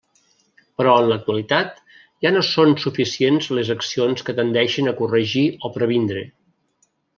Però 0.79 0.93
en 1.01 1.09
l'actualitat 1.11 1.77
ja 2.27 2.31
no 2.37 2.41
són 2.47 2.73
suficients 2.85 3.51
les 3.59 3.71
accions 3.77 4.27
que 4.31 4.37
tendeixen 4.41 4.93
a 4.93 4.97
corregir 5.03 5.47
o 5.71 5.75
previndre. 5.79 6.27